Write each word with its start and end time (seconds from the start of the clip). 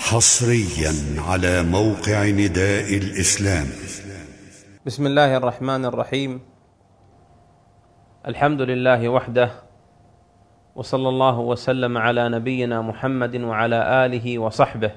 حصريا 0.00 1.20
على 1.28 1.62
موقع 1.62 2.24
نداء 2.24 2.88
الإسلام. 2.96 3.66
بسم 4.86 5.06
الله 5.06 5.36
الرحمن 5.36 5.84
الرحيم. 5.84 6.40
الحمد 8.26 8.60
لله 8.60 9.08
وحده 9.08 9.50
وصلى 10.74 11.08
الله 11.08 11.38
وسلم 11.38 11.98
على 11.98 12.28
نبينا 12.28 12.82
محمد 12.82 13.36
وعلى 13.36 14.06
آله 14.06 14.38
وصحبه 14.38 14.92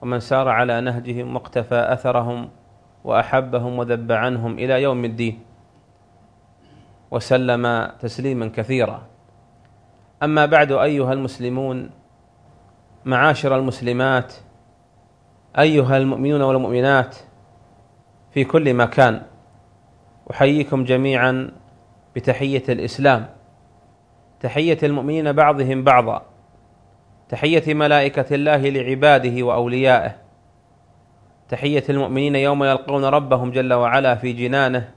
ومن 0.00 0.20
سار 0.20 0.48
على 0.48 0.80
نهجهم 0.80 1.34
واقتفى 1.34 1.92
أثرهم 1.92 2.48
وأحبهم 3.04 3.78
وذب 3.78 4.12
عنهم 4.12 4.52
إلى 4.58 4.82
يوم 4.82 5.04
الدين 5.04 5.40
وسلم 7.10 7.92
تسليما 8.00 8.48
كثيرا. 8.48 9.06
أما 10.22 10.46
بعد 10.46 10.72
أيها 10.72 11.12
المسلمون 11.12 11.90
معاشر 13.04 13.56
المسلمات 13.56 14.34
أيها 15.58 15.96
المؤمنون 15.96 16.42
والمؤمنات 16.42 17.16
في 18.30 18.44
كل 18.44 18.74
مكان. 18.74 19.22
أحييكم 20.30 20.84
جميعا 20.84 21.50
بتحية 22.16 22.62
الإسلام. 22.68 23.26
تحية 24.40 24.78
المؤمنين 24.82 25.32
بعضهم 25.32 25.84
بعضا. 25.84 26.22
تحية 27.28 27.74
ملائكة 27.74 28.34
الله 28.34 28.56
لعباده 28.56 29.42
وأوليائه. 29.42 30.16
تحية 31.48 31.84
المؤمنين 31.88 32.36
يوم 32.36 32.64
يلقون 32.64 33.04
ربهم 33.04 33.50
جل 33.50 33.72
وعلا 33.72 34.14
في 34.14 34.32
جنانه. 34.32 34.88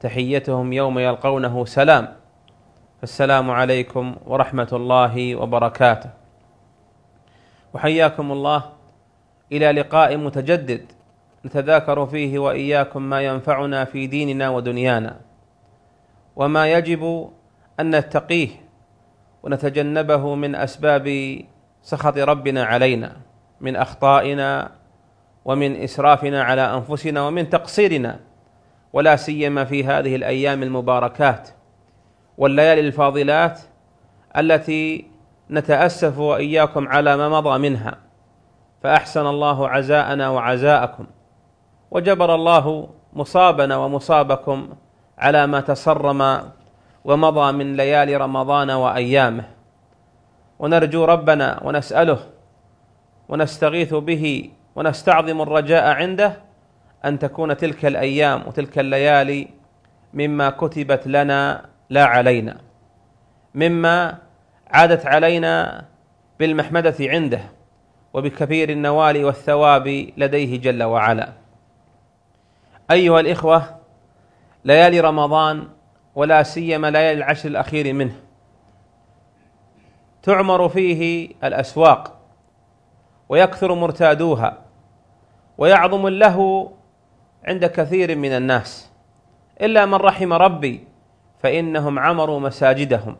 تحيتهم 0.00 0.72
يوم 0.72 0.98
يلقونه 0.98 1.64
سلام. 1.64 2.08
السلام 3.02 3.50
عليكم 3.50 4.16
ورحمة 4.26 4.68
الله 4.72 5.36
وبركاته. 5.36 6.21
وحياكم 7.74 8.32
الله 8.32 8.62
إلى 9.52 9.72
لقاء 9.72 10.16
متجدد 10.16 10.92
نتذاكر 11.44 12.06
فيه 12.06 12.38
وإياكم 12.38 13.02
ما 13.02 13.22
ينفعنا 13.22 13.84
في 13.84 14.06
ديننا 14.06 14.48
ودنيانا 14.48 15.20
وما 16.36 16.72
يجب 16.72 17.30
أن 17.80 17.96
نتقيه 17.96 18.48
ونتجنبه 19.42 20.34
من 20.34 20.54
أسباب 20.54 21.38
سخط 21.82 22.18
ربنا 22.18 22.64
علينا 22.64 23.16
من 23.60 23.76
أخطائنا 23.76 24.70
ومن 25.44 25.76
إسرافنا 25.76 26.42
على 26.42 26.74
أنفسنا 26.74 27.26
ومن 27.26 27.50
تقصيرنا 27.50 28.20
ولا 28.92 29.16
سيما 29.16 29.64
في 29.64 29.84
هذه 29.84 30.16
الأيام 30.16 30.62
المباركات 30.62 31.48
والليالي 32.38 32.80
الفاضلات 32.80 33.60
التي 34.36 35.11
نتأسف 35.52 36.18
وإياكم 36.18 36.88
على 36.88 37.16
ما 37.16 37.28
مضى 37.28 37.58
منها. 37.58 37.94
فأحسن 38.82 39.26
الله 39.26 39.68
عزاءنا 39.68 40.28
وعزاءكم. 40.28 41.06
وجبر 41.90 42.34
الله 42.34 42.88
مصابنا 43.12 43.76
ومصابكم 43.76 44.68
على 45.18 45.46
ما 45.46 45.60
تصرم 45.60 46.50
ومضى 47.04 47.52
من 47.52 47.76
ليالي 47.76 48.16
رمضان 48.16 48.70
وأيامه. 48.70 49.44
ونرجو 50.58 51.04
ربنا 51.04 51.60
ونسأله 51.64 52.18
ونستغيث 53.28 53.94
به 53.94 54.50
ونستعظم 54.76 55.40
الرجاء 55.40 55.84
عنده 55.94 56.36
أن 57.04 57.18
تكون 57.18 57.56
تلك 57.56 57.84
الأيام 57.84 58.42
وتلك 58.46 58.78
الليالي 58.78 59.48
مما 60.14 60.50
كتبت 60.50 61.06
لنا 61.06 61.66
لا 61.90 62.04
علينا. 62.04 62.56
مما 63.54 64.18
عادت 64.72 65.06
علينا 65.06 65.84
بالمحمدة 66.38 66.94
عنده 67.00 67.40
وبكثير 68.14 68.70
النوال 68.70 69.24
والثواب 69.24 69.88
لديه 70.16 70.60
جل 70.60 70.82
وعلا. 70.82 71.32
أيها 72.90 73.20
الإخوة 73.20 73.76
ليالي 74.64 75.00
رمضان 75.00 75.68
ولا 76.14 76.42
سيما 76.42 76.90
ليالي 76.90 77.18
العشر 77.18 77.48
الأخير 77.48 77.92
منه 77.92 78.14
تعمر 80.22 80.68
فيه 80.68 81.28
الأسواق 81.44 82.18
ويكثر 83.28 83.74
مرتادوها 83.74 84.58
ويعظم 85.58 86.06
اللهو 86.06 86.70
عند 87.44 87.66
كثير 87.66 88.16
من 88.16 88.32
الناس. 88.32 88.90
إلا 89.60 89.86
من 89.86 89.94
رحم 89.94 90.32
ربي 90.32 90.84
فإنهم 91.42 91.98
عمروا 91.98 92.40
مساجدهم. 92.40 93.16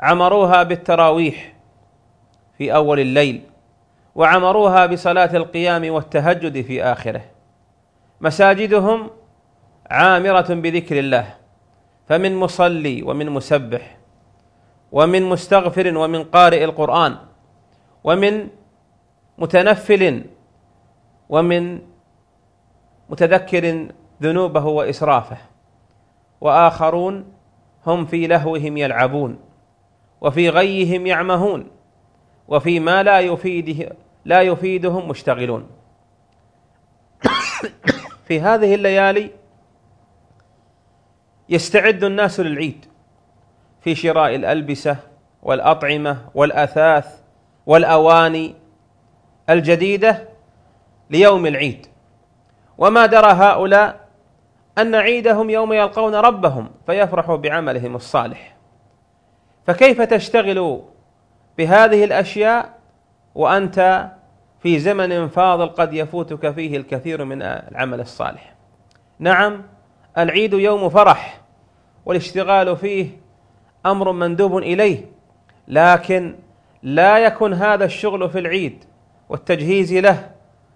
عمروها 0.00 0.62
بالتراويح 0.62 1.52
في 2.58 2.74
أول 2.74 3.00
الليل 3.00 3.42
وعمروها 4.14 4.86
بصلاة 4.86 5.36
القيام 5.36 5.90
والتهجد 5.90 6.62
في 6.62 6.82
آخره. 6.82 7.22
مساجدهم 8.20 9.10
عامرة 9.90 10.54
بذكر 10.54 10.98
الله 10.98 11.34
فمن 12.08 12.36
مصلي 12.36 13.02
ومن 13.02 13.30
مسبح 13.30 13.96
ومن 14.92 15.22
مستغفر 15.22 15.98
ومن 15.98 16.24
قارئ 16.24 16.64
القرآن 16.64 17.16
ومن 18.04 18.48
متنفل 19.38 20.24
ومن 21.28 21.78
متذكر 23.10 23.88
ذنوبه 24.22 24.66
وإسرافه 24.66 25.36
وآخرون 26.40 27.32
هم 27.86 28.06
في 28.06 28.26
لهوهم 28.26 28.76
يلعبون. 28.76 29.38
وفي 30.20 30.48
غيهم 30.48 31.06
يعمهون 31.06 31.70
وفي 32.48 32.80
ما 32.80 33.02
لا 33.02 33.20
يفيده 33.20 33.96
لا 34.24 34.42
يفيدهم 34.42 35.08
مشتغلون. 35.08 35.66
في 38.24 38.40
هذه 38.40 38.74
الليالي 38.74 39.30
يستعد 41.48 42.04
الناس 42.04 42.40
للعيد 42.40 42.84
في 43.80 43.94
شراء 43.94 44.34
الألبسة 44.34 44.96
والأطعمة 45.42 46.18
والأثاث 46.34 47.20
والأواني 47.66 48.54
الجديدة 49.50 50.28
ليوم 51.10 51.46
العيد. 51.46 51.86
وما 52.78 53.06
درى 53.06 53.32
هؤلاء 53.32 54.06
أن 54.78 54.94
عيدهم 54.94 55.50
يوم 55.50 55.72
يلقون 55.72 56.14
ربهم 56.14 56.70
فيفرحوا 56.86 57.36
بعملهم 57.36 57.96
الصالح. 57.96 58.55
فكيف 59.66 60.02
تشتغل 60.02 60.82
بهذه 61.58 62.04
الأشياء 62.04 62.78
وأنت 63.34 64.10
في 64.62 64.78
زمن 64.78 65.28
فاضل 65.28 65.68
قد 65.68 65.94
يفوتك 65.94 66.50
فيه 66.50 66.76
الكثير 66.76 67.24
من 67.24 67.42
العمل 67.42 68.00
الصالح؟ 68.00 68.54
نعم 69.18 69.62
العيد 70.18 70.52
يوم 70.52 70.88
فرح 70.88 71.40
والاشتغال 72.06 72.76
فيه 72.76 73.08
أمر 73.86 74.12
مندوب 74.12 74.56
إليه 74.58 75.04
لكن 75.68 76.34
لا 76.82 77.18
يكن 77.18 77.52
هذا 77.52 77.84
الشغل 77.84 78.30
في 78.30 78.38
العيد 78.38 78.84
والتجهيز 79.28 79.94
له 79.94 80.30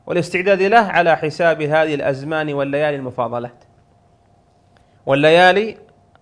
والاستعداد 0.07 0.63
له 0.63 0.79
على 0.79 1.17
حساب 1.17 1.63
هذه 1.63 1.95
الأزمان 1.95 2.55
والليالي 2.55 2.97
المفاضلات 2.97 3.65
والليالي 5.07 5.77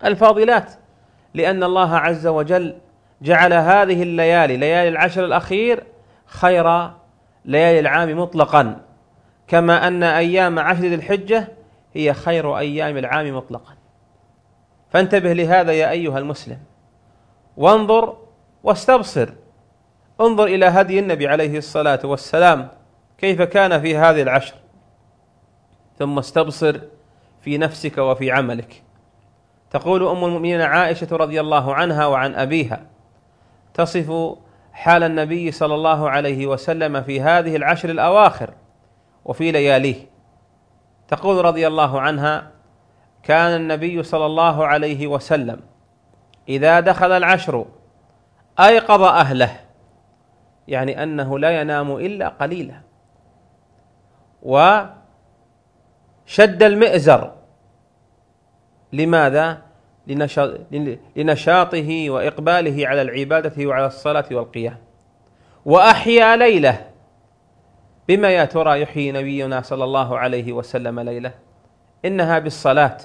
الفاضلات. 0.05 0.73
لأن 1.35 1.63
الله 1.63 1.97
عز 1.97 2.27
وجل 2.27 2.77
جعل 3.23 3.53
هذه 3.53 4.03
الليالي 4.03 4.57
ليالي 4.57 4.89
العشر 4.89 5.25
الأخير 5.25 5.85
خير 6.27 6.91
ليالي 7.45 7.81
العام 7.81 8.19
مطلقا. 8.19 8.81
كما 9.47 9.89
أن 9.89 10.03
أيام 10.03 10.59
عشر 10.59 10.81
ذي 10.81 10.95
الحجة 10.95 11.49
هي 11.95 12.15
خير 12.15 12.59
أيام 12.59 12.97
العام 12.97 13.37
مطلقا. 13.37 13.75
فانتبه 14.91 15.33
لهذا 15.33 15.73
يا 15.73 15.91
أيها 15.91 16.19
المسلم. 16.19 16.59
وانظر 17.57 18.17
واستبصر. 18.63 19.29
انظر 20.21 20.45
إلى 20.45 20.67
هدي 20.67 20.99
النبي 20.99 21.29
عليه 21.29 21.59
الصلاة 21.59 22.01
والسلام. 22.05 22.69
كيف 23.19 23.43
كان 23.43 23.81
في 23.81 23.97
هذه 23.97 24.23
العشر؟ 24.23 24.55
ثم 25.99 26.19
استبصر 26.19 26.81
في 27.41 27.59
نفسك 27.59 27.99
وفي 27.99 28.31
عملك. 28.33 28.83
تقول 29.71 30.09
أم 30.09 30.25
المؤمنين 30.25 30.61
عائشة 30.61 31.17
رضي 31.17 31.41
الله 31.41 31.75
عنها 31.75 32.07
وعن 32.07 32.35
أبيها 32.35 32.81
تصف 33.75 34.37
حال 34.73 35.03
النبي 35.03 35.51
صلى 35.51 35.75
الله 35.75 36.11
عليه 36.11 36.47
وسلم 36.47 37.03
في 37.03 37.21
هذه 37.21 37.57
العشر 37.57 37.91
الأواخر 37.91 38.51
وفي 39.25 39.53
لياليه. 39.53 40.07
تقول 41.09 41.45
رضي 41.45 41.67
الله 41.67 42.01
عنها 42.01 42.51
كان 43.23 43.61
النبي 43.61 44.03
صلى 44.03 44.27
الله 44.27 44.67
عليه 44.67 45.07
وسلم 45.07 45.61
إذا 46.49 46.81
دخل 46.81 47.13
العشر 47.13 47.67
أيقظ 48.61 49.03
أهله 49.03 49.61
يعني 50.69 51.03
أنه 51.03 51.39
لا 51.39 51.61
ينام 51.61 51.97
إلا 51.97 52.29
قليلا 52.29 52.81
وشد 54.43 54.93
المئزر 56.63 57.38
لماذا؟ 58.93 59.63
لنشاطه 61.17 62.11
وإقباله 62.11 62.89
على 62.89 63.03
العبادة 63.03 63.67
وعلى 63.67 63.87
الصلاة 63.87 64.25
والقيام. 64.31 64.77
وأحيا 65.65 66.37
ليلة 66.37 66.87
بما 68.09 68.31
يا 68.31 68.45
ترى 68.45 68.81
يحيي 68.81 69.13
نبينا 69.13 69.61
صلى 69.63 69.85
الله 69.85 70.19
عليه 70.19 70.53
وسلم 70.53 71.01
ليلة. 71.01 71.33
إنها 72.05 72.39
بالصلاة 72.39 72.97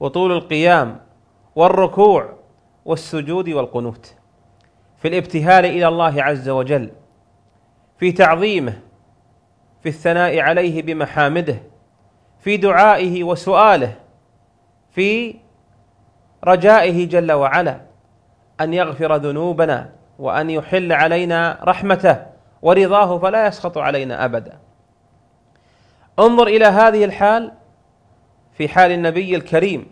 وطول 0.00 0.32
القيام 0.32 1.00
والركوع 1.56 2.32
والسجود 2.84 3.48
والقنوت. 3.48 4.14
في 4.98 5.08
الابتهال 5.08 5.64
إلى 5.64 5.88
الله 5.88 6.22
عز 6.22 6.48
وجل 6.48 6.90
في 7.98 8.12
تعظيمه 8.12 8.80
في 9.82 9.88
الثناء 9.88 10.38
عليه 10.38 10.82
بمحامده 10.82 11.62
في 12.40 12.56
دعائه 12.56 13.24
وسؤاله 13.24 13.96
في 14.94 15.36
رجائه 16.44 17.08
جل 17.08 17.32
وعلا 17.32 17.80
أن 18.60 18.74
يغفر 18.74 19.16
ذنوبنا 19.16 19.90
وأن 20.18 20.50
يحل 20.50 20.92
علينا 20.92 21.58
رحمته 21.64 22.26
ورضاه 22.62 23.18
فلا 23.18 23.46
يسخط 23.46 23.78
علينا 23.78 24.24
أبدا. 24.24 24.58
انظر 26.18 26.46
إلى 26.46 26.64
هذه 26.64 27.04
الحال 27.04 27.52
في 28.52 28.68
حال 28.68 28.90
النبي 28.92 29.36
الكريم 29.36 29.86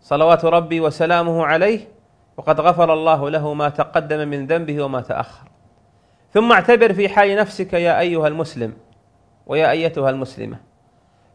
صلوات 0.00 0.44
ربي 0.44 0.80
وسلامه 0.80 1.46
عليه 1.46 1.88
وقد 2.36 2.60
غفر 2.60 2.92
الله 2.92 3.30
له 3.30 3.54
ما 3.54 3.68
تقدم 3.68 4.28
من 4.28 4.46
ذنبه 4.46 4.82
وما 4.82 5.00
تأخر. 5.00 5.48
ثم 6.32 6.52
اعتبر 6.52 6.92
في 6.92 7.08
حال 7.08 7.36
نفسك 7.36 7.72
يا 7.72 8.00
أيها 8.00 8.28
المسلم 8.28 8.72
ويا 9.46 9.70
أيتها 9.70 10.10
المسلمة 10.10 10.73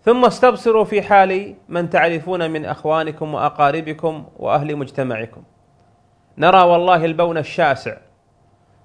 ثم 0.05 0.25
استبصروا 0.25 0.83
في 0.83 1.01
حال 1.01 1.55
من 1.69 1.89
تعرفون 1.89 2.51
من 2.51 2.65
أخوانكم 2.65 3.33
وأقاربكم 3.33 4.25
وأهل 4.37 4.75
مجتمعكم. 4.75 5.43
نرى 6.37 6.61
والله 6.61 7.05
البون 7.05 7.37
الشاسع. 7.37 7.97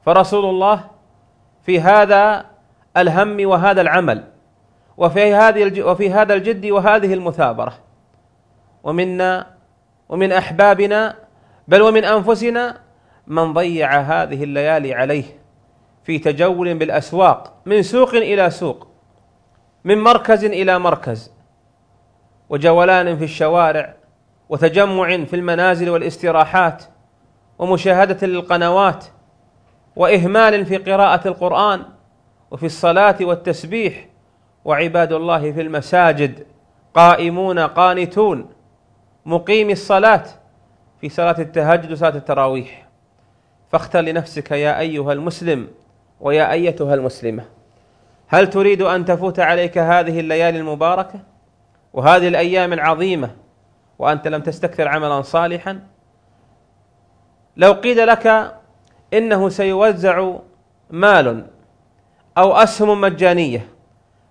فرسول 0.06 0.44
الله 0.44 0.84
في 1.62 1.81
هذا 1.81 2.46
الهم 2.96 3.49
وهذا 3.49 3.81
العمل 3.81 4.25
وفي 4.96 5.34
هذه 5.34 5.82
وفي 5.82 6.11
هذا 6.11 6.34
الجد 6.34 6.66
وهذه 6.66 7.14
المثابرة. 7.14 7.75
ومنا 8.84 9.46
ومن 10.08 10.32
أحبابنا 10.32 11.16
بل 11.69 11.82
ومن 11.82 12.05
أنفسنا 12.05 12.81
من 13.26 13.52
ضيع 13.52 14.00
هذه 14.00 14.44
الليالي 14.44 14.94
عليه 14.94 15.25
في 16.05 16.19
تجول 16.19 16.75
بالأسواق 16.75 17.52
من 17.66 17.82
سوق 17.82 18.14
إلى 18.14 18.50
سوق. 18.50 18.94
من 19.85 19.99
مركز 19.99 20.45
إلى 20.45 20.79
مركز 20.79 21.33
وجولان 22.49 23.17
في 23.17 23.25
الشوارع 23.25 23.95
وتجمع 24.49 25.25
في 25.25 25.37
المنازل 25.37 25.91
والاستراحات 25.91 26.85
ومشاهدة 27.59 28.27
للقنوات 28.27 29.05
وإهمال 29.97 30.67
في 30.67 30.77
قراءة 30.77 31.29
القرآن 31.29 31.83
وفي 32.51 32.67
الصلاة 32.67 33.17
والتسبيح 33.21 34.09
وعباد 34.65 35.13
الله 35.13 35.53
في 35.53 35.61
المساجد 35.61 36.47
قائمون 36.95 37.59
قانتون 37.59 38.51
مقيم 39.27 39.71
الصلاة 39.71 40.25
في 41.01 41.09
صلاة 41.09 41.37
التهجد 41.39 41.93
وصلاة 41.93 42.17
التراويح. 42.17 42.89
فاختر 43.73 44.01
لنفسك 44.01 44.51
يا 44.51 44.79
أيها 44.79 45.13
المسلم 45.13 45.69
ويا 46.21 46.53
أيتها 46.53 46.95
المسلمة. 46.95 47.45
هل 48.35 48.51
تريد 48.51 48.83
أن 48.83 49.05
تفوت 49.05 49.41
عليك 49.41 49.79
هذه 49.79 50.21
الليالي 50.21 50.59
المباركة 50.59 51.21
وهذه 51.93 52.29
الأيام 52.29 52.73
العظيمة 52.73 53.31
وأنت 53.99 54.29
لم 54.29 54.43
تستكثر 54.43 54.89
عملا 54.89 55.23
صالحا؟ 55.23 55.81
لو 57.57 57.73
قيل 57.73 58.07
لك 58.07 58.55
إنه 59.15 59.49
سيوزع 59.49 60.33
مال 60.91 61.47
أو 62.39 62.53
أسهم 62.53 63.01
مجانية 63.01 63.67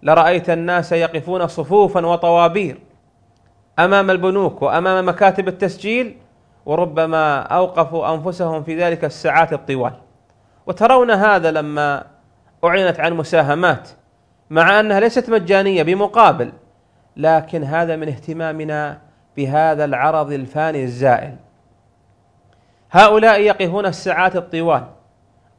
لرأيت 0.03 0.49
الناس 0.49 0.91
يقفون 0.91 1.47
صفوفا 1.47 2.05
وطوابير 2.05 2.79
أمام 3.79 4.11
البنوك 4.11 4.61
وأمام 4.61 5.09
مكاتب 5.09 5.47
التسجيل 5.47 6.17
وربما 6.65 7.39
أوقفوا 7.39 8.13
أنفسهم 8.13 8.63
في 8.63 8.77
ذلك 8.77 9.05
الساعات 9.05 9.53
الطوال. 9.53 9.93
وترون 10.67 11.11
هذا 11.11 11.51
لما 11.51 12.12
أعلنت 12.63 12.99
عن 12.99 13.13
مساهمات 13.13 13.89
مع 14.49 14.79
أنها 14.79 14.99
ليست 14.99 15.29
مجانية 15.29 15.83
بمقابل 15.83 16.51
لكن 17.17 17.63
هذا 17.63 17.95
من 17.95 18.07
اهتمامنا 18.07 19.01
بهذا 19.37 19.85
العرض 19.85 20.31
الفاني 20.31 20.83
الزائل. 20.83 21.35
هؤلاء 22.91 23.41
يقفون 23.41 23.85
الساعات 23.85 24.35
الطوال 24.35 24.83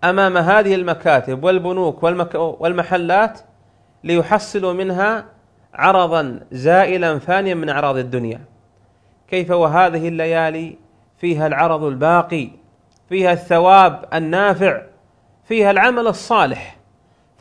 أمام 0.04 0.36
هذه 0.36 0.74
المكاتب 0.74 1.44
والبنوك 1.44 2.02
والمك 2.02 2.34
والمحلات 2.34 3.40
ليحصلوا 4.04 4.72
منها 4.72 5.24
عرضا 5.74 6.40
زائلا 6.52 7.18
فانيا 7.18 7.54
من 7.54 7.68
أعراض 7.68 7.96
الدنيا. 7.96 8.40
كيف 9.28 9.50
وهذه 9.50 10.08
الليالي 10.08 10.78
فيها 11.18 11.46
العرض 11.46 11.84
الباقي 11.84 12.50
فيها 13.08 13.32
الثواب 13.32 14.04
النافع 14.14 14.82
فيها 15.44 15.70
العمل 15.70 16.06
الصالح. 16.06 16.73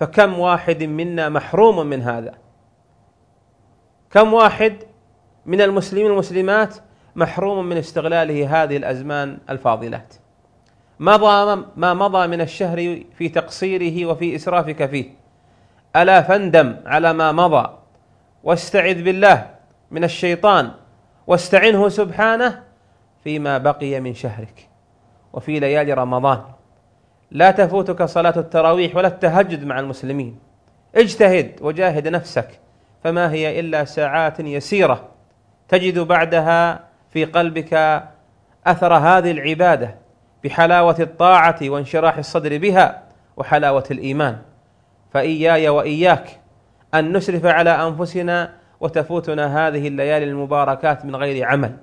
فكم 0.03 0.39
واحد 0.39 0.83
منا 0.83 1.29
محروم 1.29 1.85
من 1.85 2.01
هذا؟ 2.01 2.33
كم 4.11 4.33
واحد 4.33 4.83
من 5.45 5.61
المسلمين 5.61 6.05
والمسلمات 6.05 6.75
محروم 7.15 7.65
من 7.65 7.77
استغلاله 7.77 8.63
هذه 8.63 8.77
الأزمان 8.77 9.37
الفاضلات؟ 9.49 10.13
مضى 10.99 11.65
ما 11.75 11.93
مضى 11.93 12.27
من 12.27 12.41
الشهر 12.41 13.03
في 13.17 13.29
تقصيره 13.29 14.05
وفي 14.05 14.35
إسرافك 14.35 14.85
فيه؟ 14.85 15.09
ألا 15.95 16.21
فاندم 16.21 16.75
على 16.85 17.13
ما 17.13 17.31
مضى 17.31 17.69
واستعذ 18.43 19.03
بالله 19.03 19.49
من 19.91 20.03
الشيطان 20.03 20.71
واستعنه 21.27 21.89
سبحانه 21.89 22.63
فيما 23.23 23.57
بقي 23.57 23.99
من 23.99 24.13
شهرك 24.13 24.69
وفي 25.33 25.59
ليالي 25.59 25.93
رمضان. 25.93 26.43
لا 27.33 27.51
تفوتك 27.51 28.03
صلاة 28.03 28.33
التراويح 28.37 28.95
ولا 28.95 29.07
التهجد 29.07 29.63
مع 29.63 29.79
المسلمين. 29.79 30.39
اجتهد 30.95 31.51
وجاهد 31.61 32.07
نفسك 32.07 32.59
فما 33.03 33.31
هي 33.31 33.59
إلا 33.59 33.85
ساعات 33.85 34.39
يسيرة 34.39 35.09
تجد 35.67 35.99
بعدها 35.99 36.79
في 37.09 37.25
قلبك 37.25 38.03
أثر 38.67 38.93
هذه 38.93 39.31
العبادة 39.31 39.95
بحلاوة 40.43 40.95
الطاعة 40.99 41.59
وانشراح 41.61 42.17
الصدر 42.17 42.57
بها 42.57 43.03
وحلاوة 43.37 43.83
الإيمان. 43.91 44.37
فإياي 45.13 45.69
وإياك 45.69 46.39
أن 46.93 47.17
نسرف 47.17 47.45
على 47.45 47.69
أنفسنا 47.69 48.53
وتفوتنا 48.79 49.67
هذه 49.67 49.87
الليالي 49.87 50.25
المباركات 50.25 51.05
من 51.05 51.15
غير 51.15 51.45
عمل. 51.45 51.77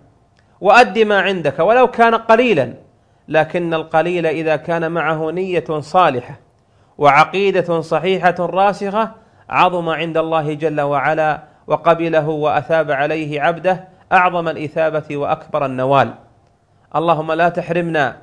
وأد 0.61 0.99
ما 0.99 1.21
عندك 1.21 1.59
ولو 1.59 1.87
كان 1.87 2.15
قليلا. 2.15 2.75
لكن 3.31 3.75
القليل 3.75 4.27
إذا 4.27 4.57
كان 4.57 4.93
معه 4.93 5.31
نية 5.31 5.65
صالحة 5.81 6.41
وعقيدة 6.99 7.81
صحيحة 7.81 8.35
راسخة 8.41 9.11
عظم 9.51 9.89
عند 9.89 10.17
الله 10.17 10.55
جل 10.55 10.81
وعلا 10.81 11.43
وقبله 11.67 12.29
وأثاب 12.29 12.91
عليه 12.91 13.41
عبده 13.41 13.89
أعظم 14.13 14.49
الإثابة 14.49 15.17
وأكبر 15.17 15.67
النوال. 15.67 16.15
اللهم 16.97 17.33
لا 17.33 17.49
تحرمنا 17.49 18.17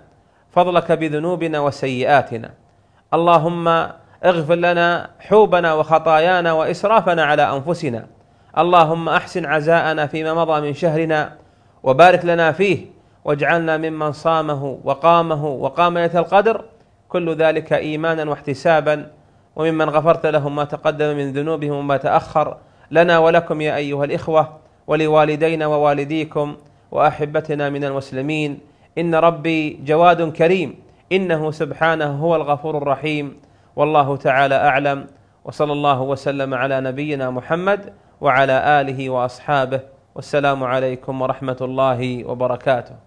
فضلك 0.51 0.91
بذنوبنا 0.91 1.59
وسيئاتنا. 1.59 2.49
اللهم 3.13 3.67
اغفر 4.25 4.55
لنا 4.55 5.09
حوبنا 5.19 5.73
وخطايانا 5.73 6.53
وإسرافنا 6.53 7.25
على 7.25 7.43
أنفسنا. 7.43 8.07
اللهم 8.57 9.09
أحسن 9.09 9.45
عزاءنا 9.45 10.07
فيما 10.07 10.33
مضى 10.33 10.61
من 10.61 10.73
شهرنا 10.73 11.31
وبارك 11.83 12.25
لنا 12.25 12.51
فيه 12.51 12.96
واجعلنا 13.27 13.77
ممن 13.77 14.11
صامه 14.11 14.79
وقامه 14.83 15.45
وقام 15.45 15.97
ليلة 15.97 16.19
القدر 16.19 16.65
كل 17.09 17.35
ذلك 17.35 17.73
إيمانا 17.73 18.29
واحتسابا. 18.29 19.11
وممن 19.55 19.89
غفرت 19.89 20.25
لهم 20.25 20.55
ما 20.55 20.63
تقدم 20.63 21.17
من 21.17 21.33
ذنوبهم 21.33 21.73
وما 21.73 21.97
تأخر 21.97 22.57
لنا 22.91 23.19
ولكم 23.19 23.61
يا 23.61 23.75
أيها 23.75 24.05
الإخوة 24.05 24.57
ولوالدينا 24.87 25.67
ووالديكم 25.67 26.57
وأحبتنا 26.91 27.69
من 27.69 27.83
المسلمين. 27.83 28.59
إن 28.97 29.15
ربي 29.15 29.79
جواد 29.85 30.31
كريم 30.31 30.75
إنه 31.11 31.51
سبحانه 31.51 32.19
هو 32.23 32.35
الغفور 32.35 32.77
الرحيم. 32.77 33.39
والله 33.75 34.17
تعالى 34.17 34.55
أعلم. 34.55 35.07
وصلى 35.45 35.73
الله 35.73 36.01
وسلم 36.01 36.53
على 36.53 36.81
نبينا 36.81 37.29
محمد 37.29 37.93
وعلى 38.21 38.81
آله 38.81 39.09
وأصحابه. 39.09 39.79
والسلام 40.15 40.63
عليكم 40.63 41.21
ورحمة 41.21 41.57
الله 41.61 42.25
وبركاته. 42.25 43.06